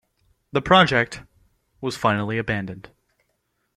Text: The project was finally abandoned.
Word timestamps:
The 0.51 0.63
project 0.63 1.21
was 1.79 1.95
finally 1.95 2.39
abandoned. 2.39 2.89